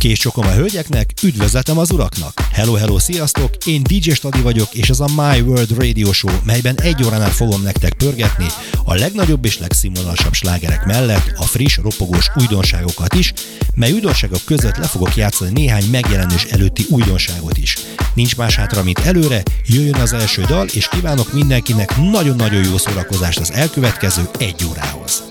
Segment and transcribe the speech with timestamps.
[0.00, 2.40] Kés csokom a hölgyeknek, üdvözletem az uraknak!
[2.52, 3.50] Hello, hello, sziasztok!
[3.66, 7.62] Én DJ Stadi vagyok, és ez a My World Radio Show, melyben egy óránál fogom
[7.62, 8.46] nektek pörgetni
[8.84, 13.32] a legnagyobb és legszínvonalasabb slágerek mellett a friss, ropogós újdonságokat is,
[13.74, 17.76] mely újdonságok között le fogok játszani néhány megjelenés előtti újdonságot is.
[18.14, 23.38] Nincs más hátra, mint előre, jöjjön az első dal, és kívánok mindenkinek nagyon-nagyon jó szórakozást
[23.38, 25.22] az elkövetkező egy órához.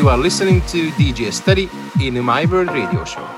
[0.00, 1.68] You are listening to DJ Study
[2.00, 3.29] in My World Radio Show.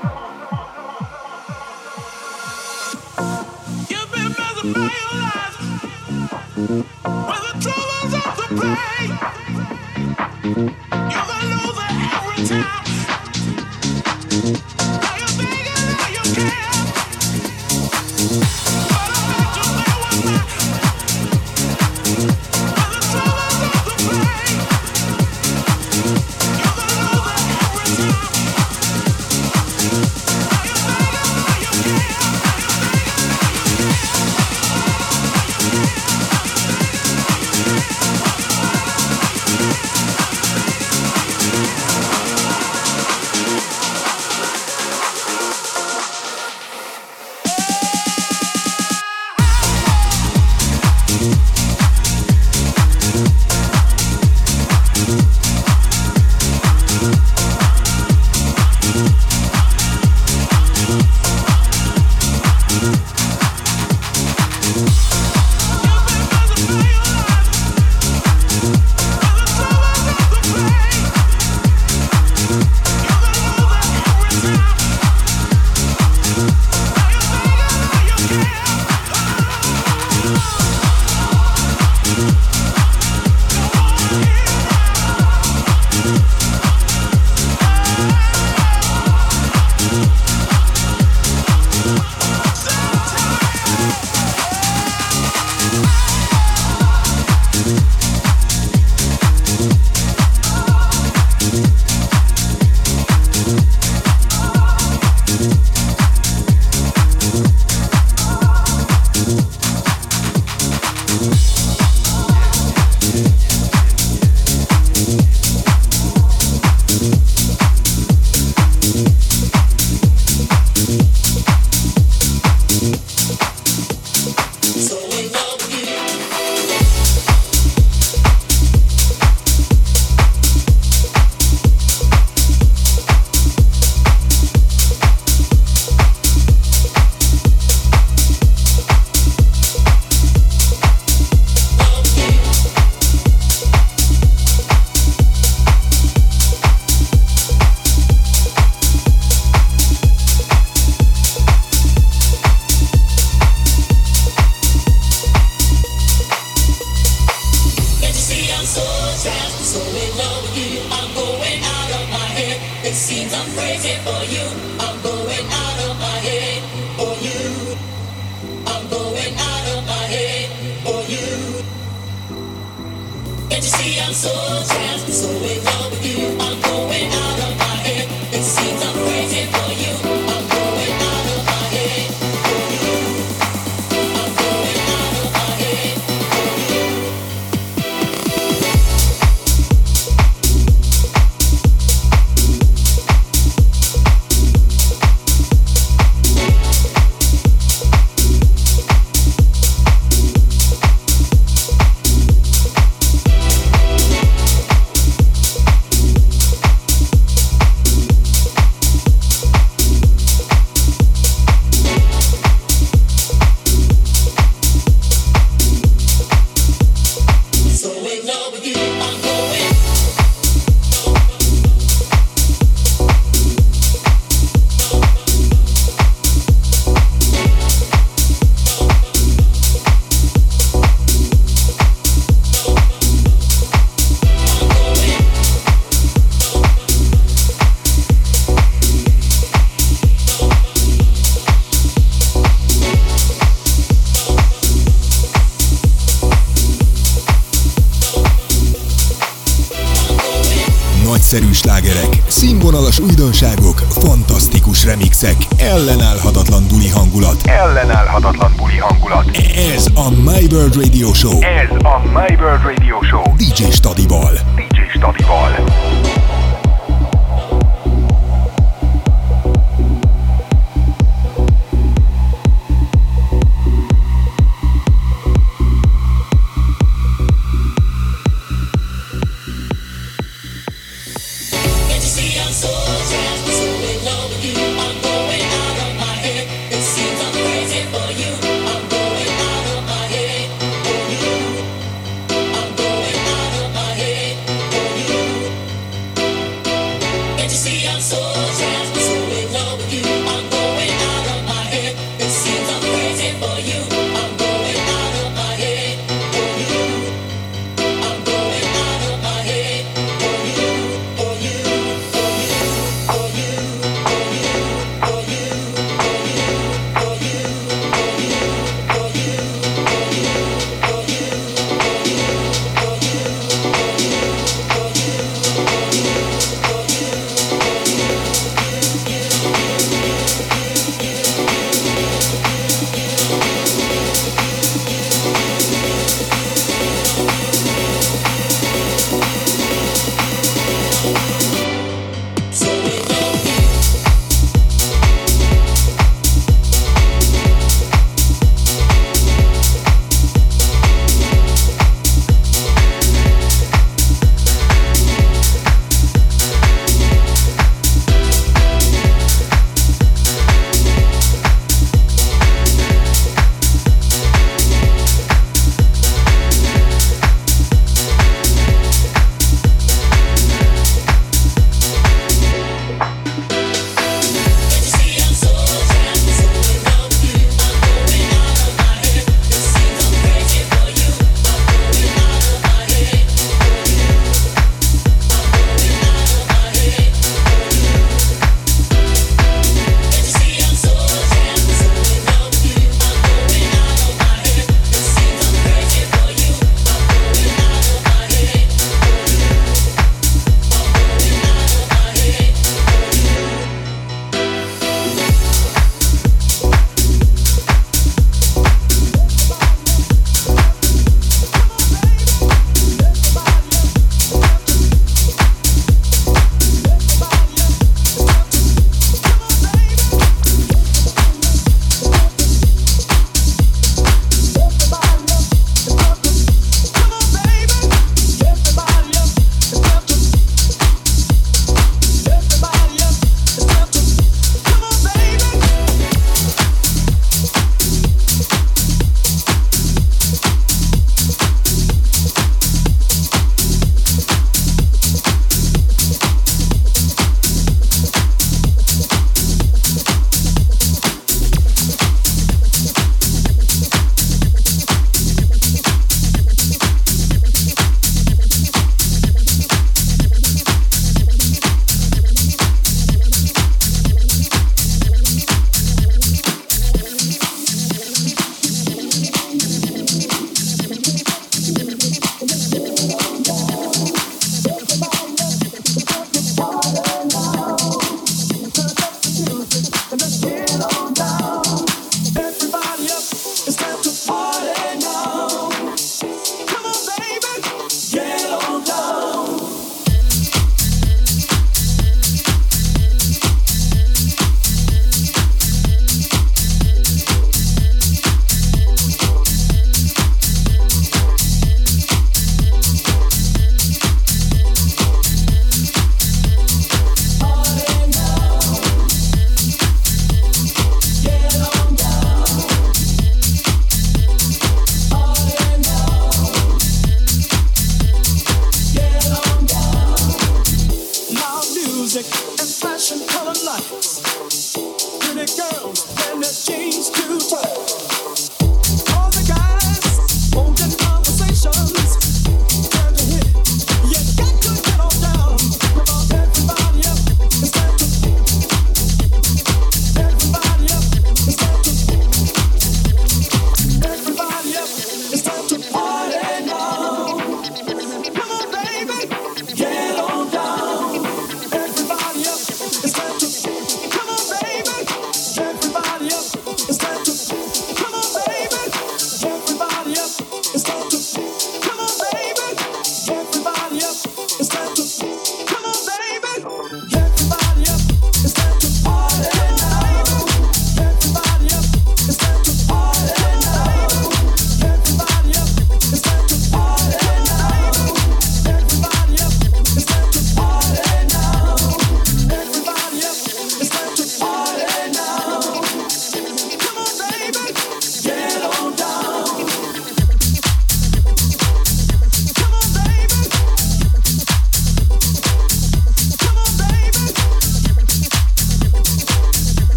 [252.73, 257.41] Színvonalas újdonságok, fantasztikus remixek, ellenállhatatlan buli hangulat.
[257.45, 259.37] Ellenállhatatlan buli hangulat.
[259.75, 261.41] Ez a My World Radio Show.
[261.41, 263.35] Ez a My World Radio Show.
[263.35, 264.33] DJ Stadival.
[264.55, 266.22] DJ Stadival.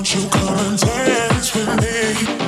[0.00, 2.39] Won't you come and dance with me?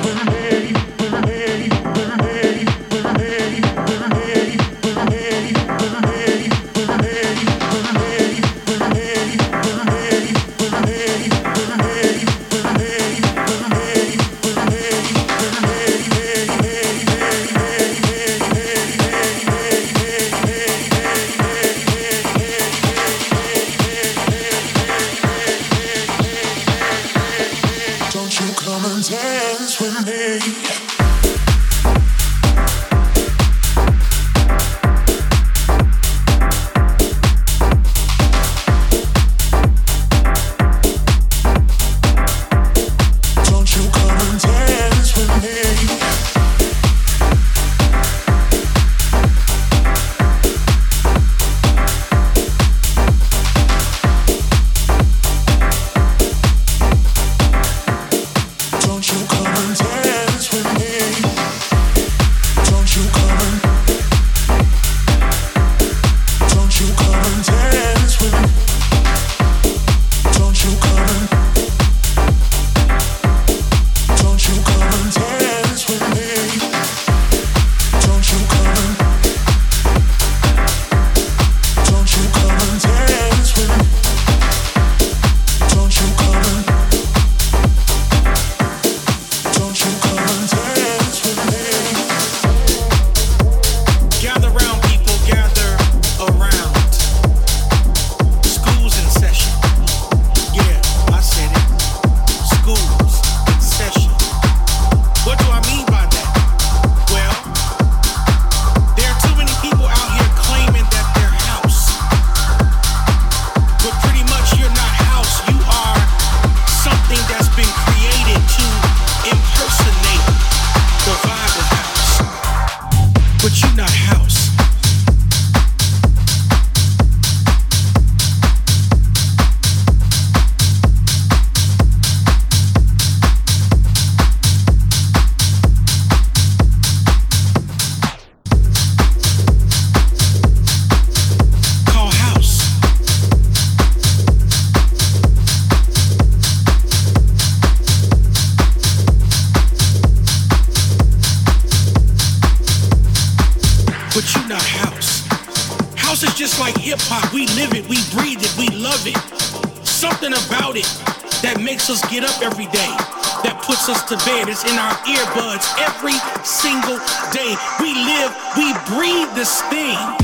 [164.53, 166.13] It's in our earbuds every
[166.45, 166.99] single
[167.31, 167.55] day.
[167.81, 170.22] We live, we breathe this thing.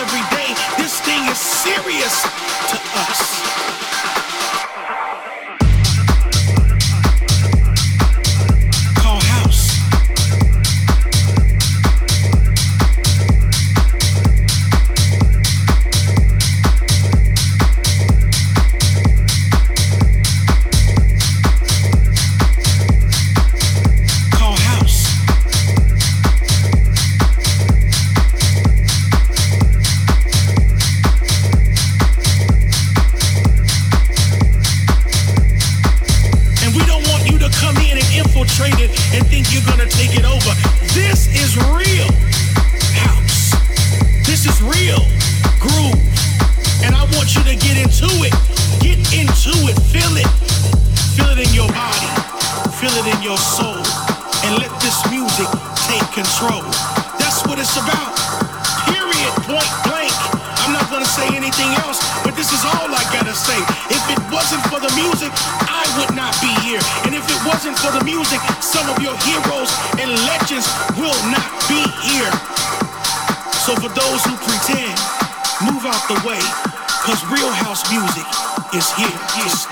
[0.00, 0.54] every day.
[0.78, 2.24] This thing is serious.
[79.36, 79.69] get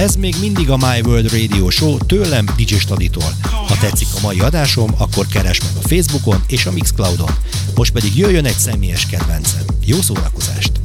[0.00, 3.34] a My World Radio Show tőlem DJ Staditól.
[3.42, 7.30] Ha tetszik a mai adásom, akkor keres meg a Facebookon és a Mixcloudon.
[7.74, 9.62] Most pedig jöjjön egy személyes kedvencem.
[9.84, 10.79] Jó szórakozást!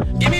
[0.00, 0.39] Give me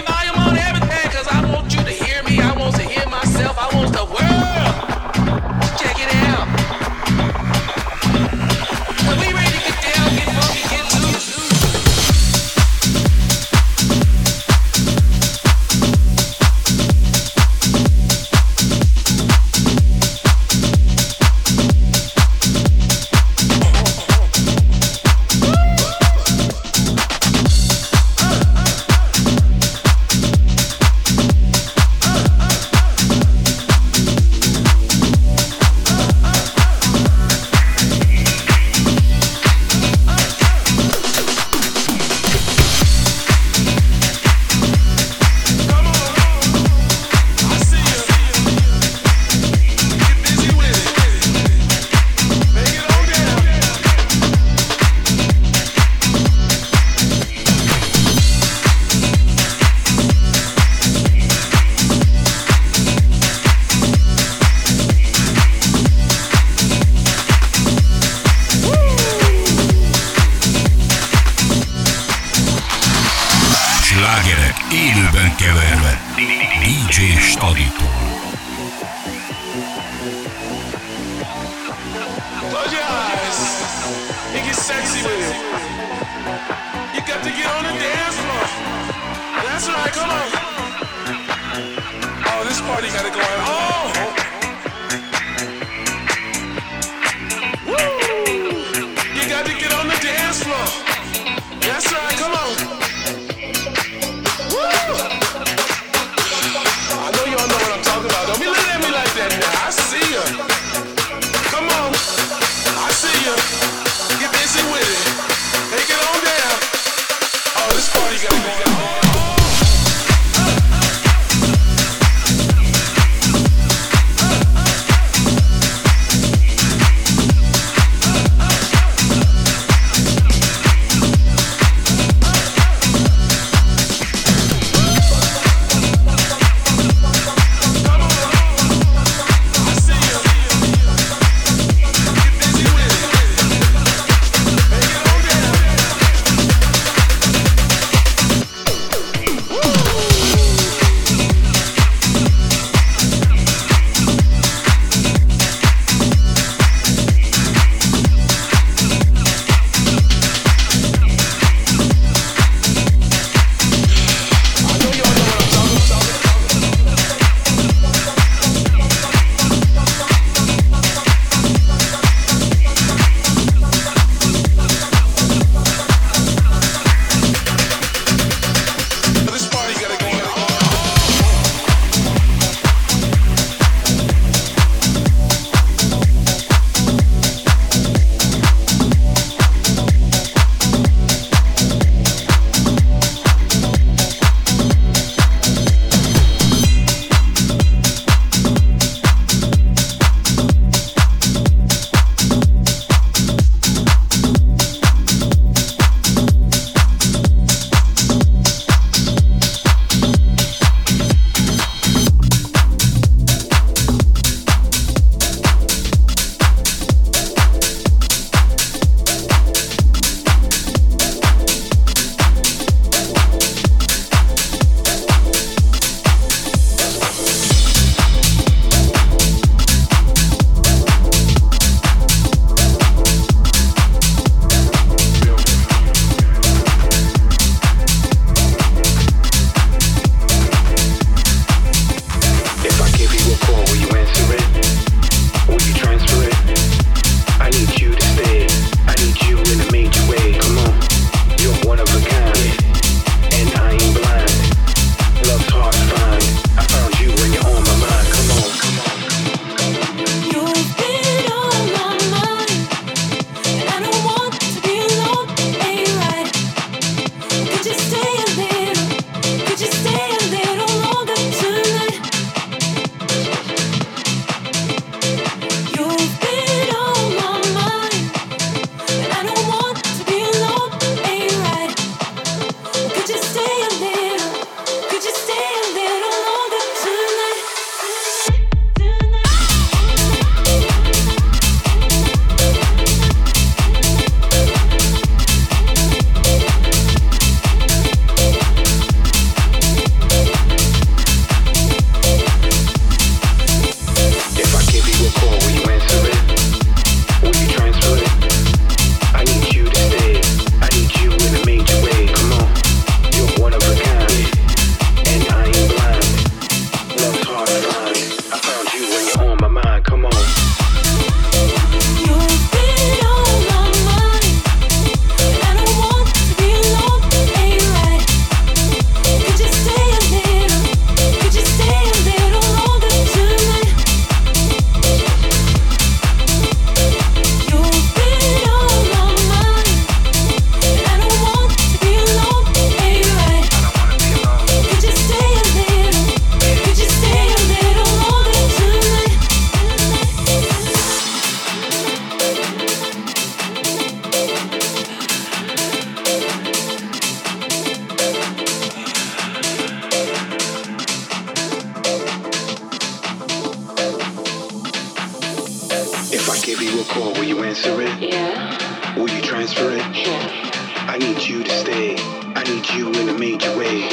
[366.12, 368.02] If I give you a call, will you answer it?
[368.02, 368.96] Yeah.
[368.96, 369.78] Will you transfer it?
[369.94, 370.50] Yeah.
[370.88, 371.96] I need you to stay.
[372.34, 373.88] I need you in a major way.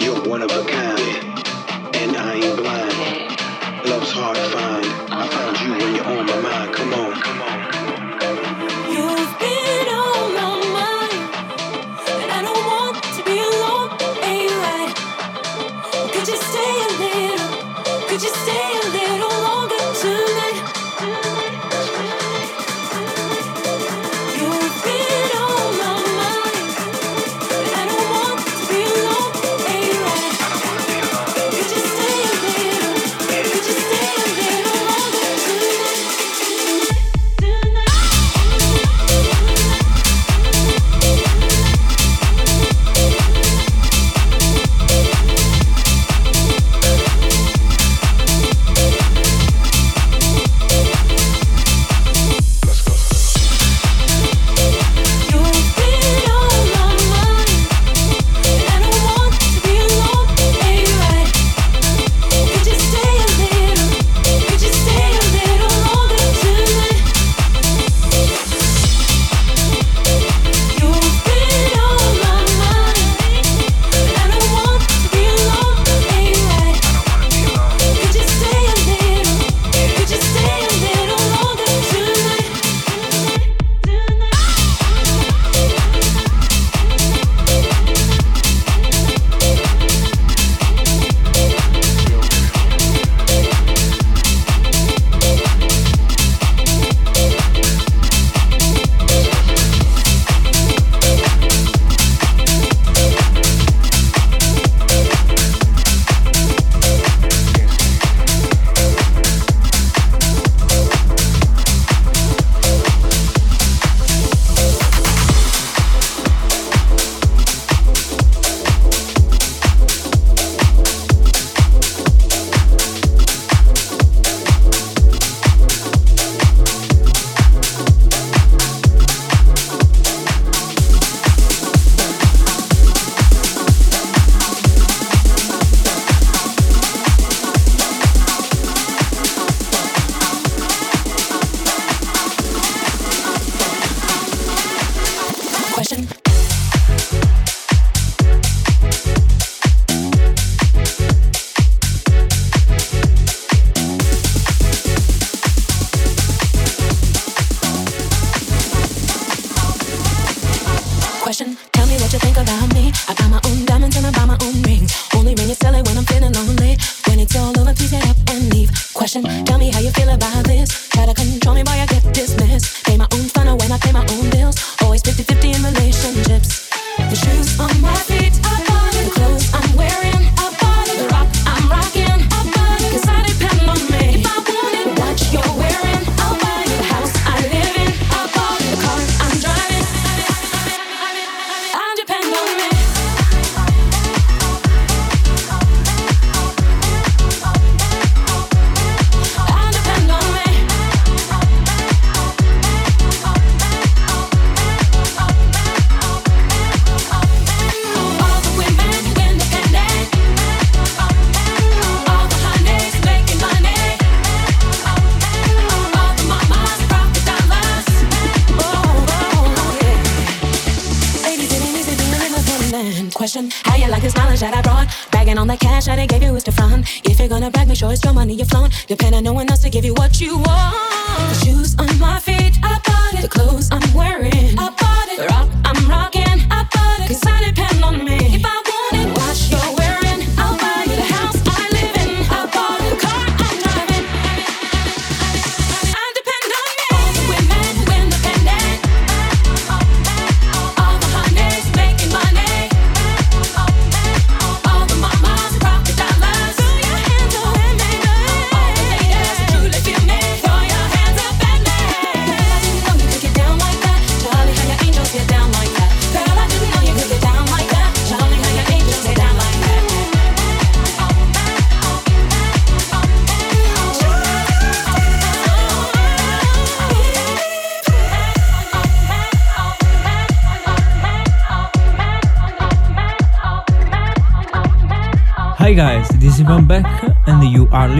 [0.00, 1.33] You're one of a kind.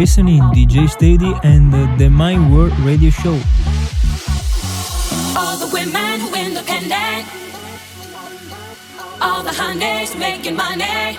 [0.04, 3.38] Listening DJ Steady and the My World Radio Show.
[5.38, 7.28] All the women who independent.
[9.20, 11.16] All the honeys making money.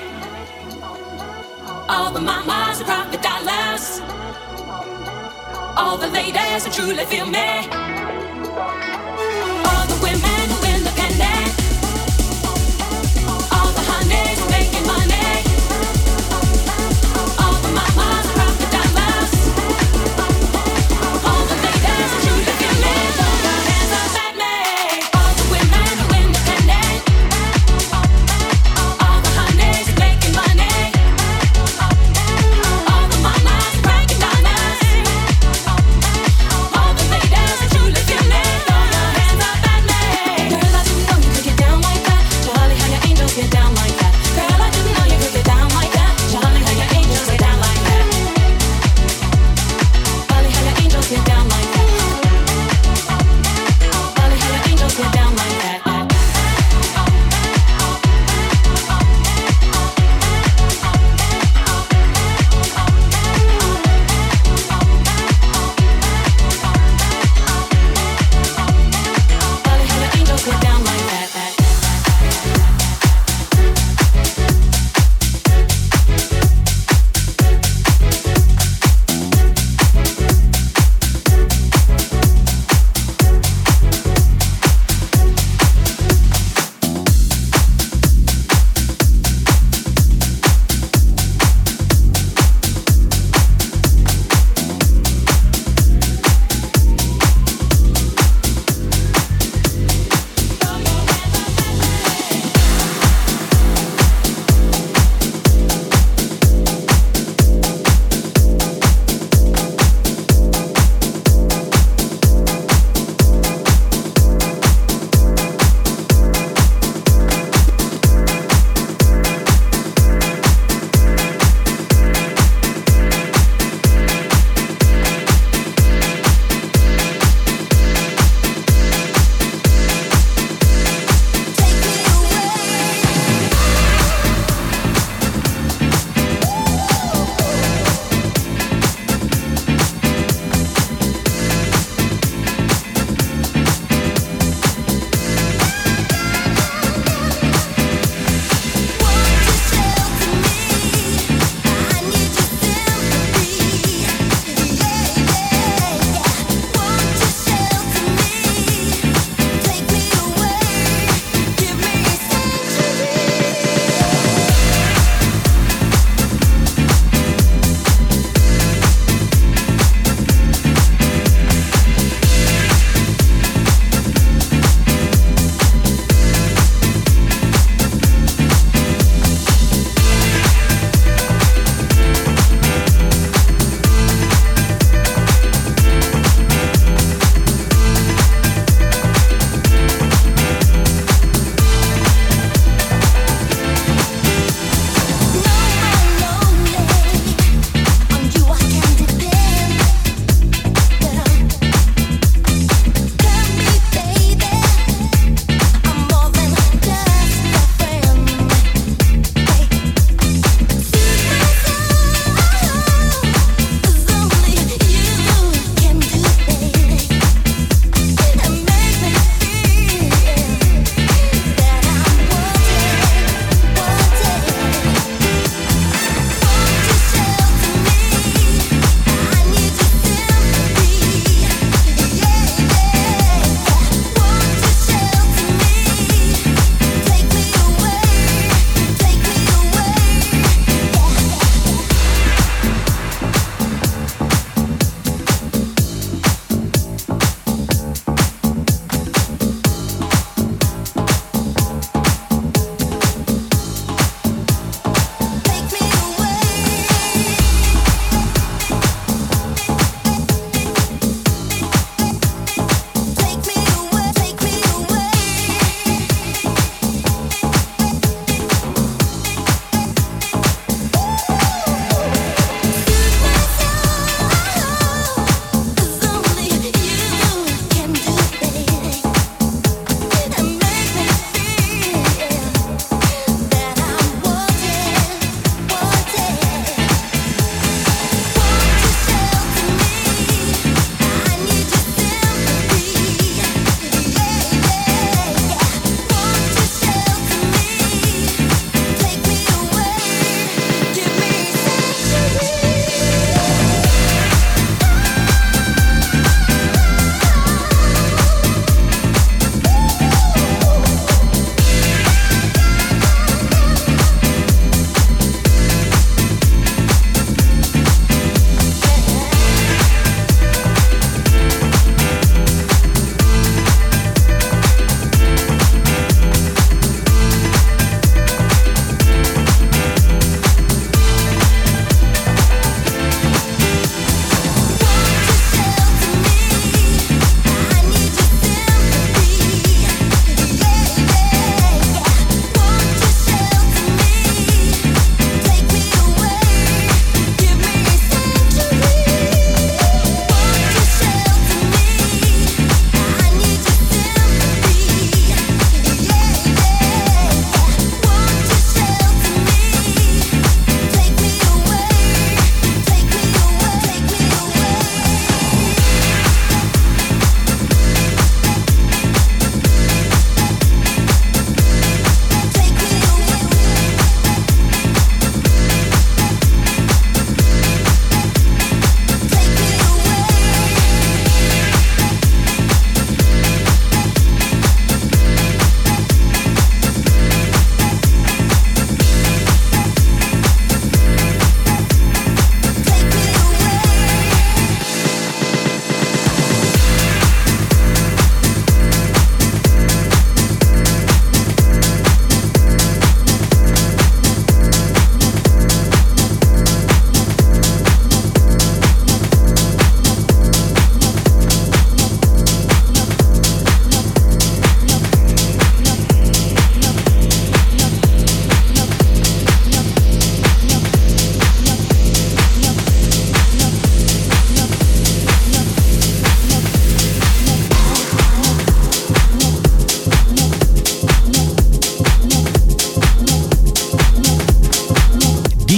[1.88, 4.02] All the mamas are profit dollars.
[5.78, 7.85] All the ladies who truly feel me.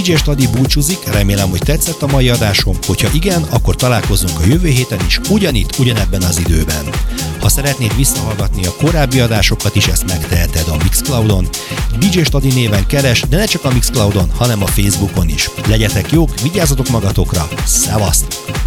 [0.08, 4.68] DJ Stadi búcsúzik, remélem, hogy tetszett a mai adásom, hogyha igen, akkor találkozunk a jövő
[4.68, 6.84] héten is, ugyanitt, ugyanebben az időben.
[7.40, 11.48] Ha szeretnéd visszahallgatni a korábbi adásokat is, ezt megteheted a Mixcloudon.
[11.98, 15.50] DJ Stadi néven keres, de ne csak a Mixcloudon, hanem a Facebookon is.
[15.66, 18.57] Legyetek jók, vigyázzatok magatokra, szevasztok!